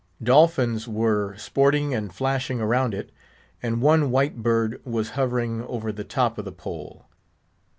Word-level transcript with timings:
Dolphins 0.23 0.87
were 0.87 1.37
sporting 1.37 1.93
and 1.93 2.11
flashing 2.11 2.59
around 2.59 2.95
it, 2.95 3.11
and 3.61 3.83
one 3.83 4.09
white 4.09 4.41
bird 4.41 4.81
was 4.83 5.11
hovering 5.11 5.61
over 5.65 5.91
the 5.91 6.03
top 6.03 6.39
of 6.39 6.45
the 6.45 6.51
pole. 6.51 7.05